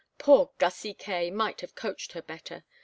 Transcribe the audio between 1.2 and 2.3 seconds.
might have coached her